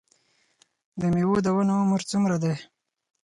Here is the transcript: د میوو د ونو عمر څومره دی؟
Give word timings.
د 0.99 1.01
میوو 1.13 1.37
د 1.45 1.47
ونو 1.55 1.73
عمر 1.81 2.01
څومره 2.11 2.35
دی؟ 2.43 2.53